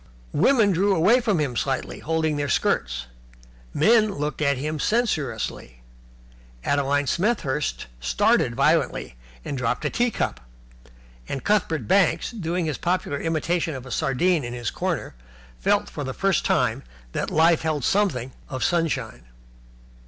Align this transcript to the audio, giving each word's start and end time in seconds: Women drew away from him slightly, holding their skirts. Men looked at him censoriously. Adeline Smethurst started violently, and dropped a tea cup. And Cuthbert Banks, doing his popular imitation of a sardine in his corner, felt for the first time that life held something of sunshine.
Women 0.33 0.71
drew 0.71 0.95
away 0.95 1.19
from 1.21 1.37
him 1.37 1.55
slightly, 1.55 1.99
holding 1.99 2.35
their 2.35 2.49
skirts. 2.49 3.05
Men 3.71 4.11
looked 4.15 4.41
at 4.41 4.57
him 4.57 4.79
censoriously. 4.79 5.83
Adeline 6.63 7.05
Smethurst 7.05 7.85
started 7.99 8.55
violently, 8.55 9.15
and 9.45 9.55
dropped 9.55 9.85
a 9.85 9.91
tea 9.91 10.09
cup. 10.09 10.39
And 11.29 11.43
Cuthbert 11.43 11.87
Banks, 11.87 12.31
doing 12.31 12.65
his 12.65 12.79
popular 12.79 13.19
imitation 13.21 13.75
of 13.75 13.85
a 13.85 13.91
sardine 13.91 14.43
in 14.43 14.53
his 14.53 14.71
corner, 14.71 15.13
felt 15.59 15.87
for 15.87 16.03
the 16.03 16.15
first 16.15 16.43
time 16.45 16.81
that 17.11 17.29
life 17.29 17.61
held 17.61 17.83
something 17.83 18.31
of 18.49 18.63
sunshine. 18.63 19.25